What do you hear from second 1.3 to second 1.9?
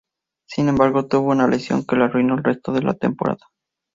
lesión